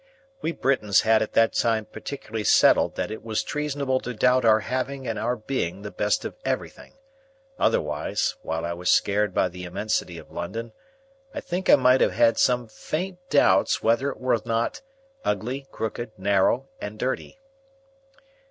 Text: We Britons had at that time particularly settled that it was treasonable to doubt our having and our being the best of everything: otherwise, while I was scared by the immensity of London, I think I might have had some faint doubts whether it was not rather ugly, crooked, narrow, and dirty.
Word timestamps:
We 0.41 0.51
Britons 0.51 1.01
had 1.01 1.21
at 1.21 1.33
that 1.33 1.53
time 1.53 1.85
particularly 1.85 2.43
settled 2.43 2.95
that 2.95 3.11
it 3.11 3.23
was 3.23 3.43
treasonable 3.43 3.99
to 3.99 4.15
doubt 4.15 4.45
our 4.45 4.61
having 4.61 5.07
and 5.07 5.19
our 5.19 5.35
being 5.35 5.83
the 5.83 5.91
best 5.91 6.25
of 6.25 6.33
everything: 6.43 6.95
otherwise, 7.59 8.35
while 8.41 8.65
I 8.65 8.73
was 8.73 8.89
scared 8.89 9.31
by 9.31 9.47
the 9.47 9.63
immensity 9.63 10.17
of 10.17 10.31
London, 10.31 10.71
I 11.35 11.39
think 11.39 11.69
I 11.69 11.75
might 11.75 12.01
have 12.01 12.13
had 12.13 12.39
some 12.39 12.67
faint 12.67 13.19
doubts 13.29 13.83
whether 13.83 14.09
it 14.09 14.19
was 14.19 14.43
not 14.43 14.81
rather 15.23 15.37
ugly, 15.37 15.67
crooked, 15.71 16.13
narrow, 16.17 16.67
and 16.81 16.97
dirty. 16.97 17.37